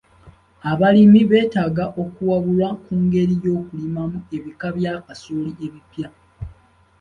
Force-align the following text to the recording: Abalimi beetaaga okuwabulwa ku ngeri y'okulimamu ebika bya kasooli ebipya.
Abalimi 0.71 1.21
beetaaga 1.29 1.83
okuwabulwa 2.03 2.69
ku 2.83 2.93
ngeri 3.03 3.33
y'okulimamu 3.43 4.17
ebika 4.37 4.67
bya 4.77 4.93
kasooli 5.05 5.51
ebipya. 5.65 6.07